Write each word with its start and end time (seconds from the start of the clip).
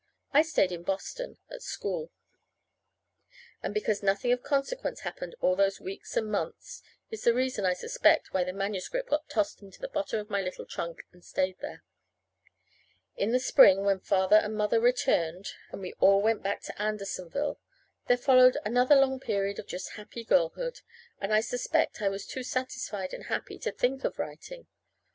I 0.33 0.41
stayed 0.41 0.71
in 0.71 0.81
Boston 0.81 1.37
at 1.51 1.61
school; 1.61 2.09
and 3.61 3.71
because 3.71 4.01
nothing 4.01 4.31
of 4.33 4.41
consequence 4.41 5.01
happened 5.01 5.35
all 5.41 5.55
those 5.55 5.79
weeks 5.79 6.17
and 6.17 6.25
months 6.31 6.81
is 7.11 7.23
the 7.23 7.35
reason, 7.35 7.65
I 7.67 7.73
suspect, 7.75 8.33
why 8.33 8.43
the 8.43 8.51
manuscript 8.51 9.11
got 9.11 9.29
tossed 9.29 9.61
into 9.61 9.79
the 9.79 9.87
bottom 9.89 10.19
of 10.19 10.27
my 10.27 10.41
little 10.41 10.65
trunk 10.65 11.03
and 11.11 11.23
stayed 11.23 11.59
there. 11.59 11.83
In 13.15 13.31
the 13.31 13.39
spring, 13.39 13.83
when 13.83 13.99
Father 13.99 14.37
and 14.37 14.55
Mother 14.55 14.79
returned, 14.79 15.49
and 15.69 15.81
we 15.83 15.93
all 15.99 16.19
went 16.19 16.41
back 16.41 16.61
to 16.63 16.81
Andersonville, 16.81 17.59
there 18.07 18.17
followed 18.17 18.57
another 18.65 18.95
long 18.95 19.19
period 19.19 19.59
of 19.59 19.67
just 19.67 19.89
happy 19.91 20.23
girlhood, 20.23 20.81
and 21.19 21.31
I 21.31 21.41
suspect 21.41 22.01
I 22.01 22.09
was 22.09 22.25
too 22.25 22.41
satisfied 22.41 23.13
and 23.13 23.25
happy 23.25 23.59
to 23.59 23.71
think 23.71 24.03
of 24.03 24.17
writing. 24.17 24.65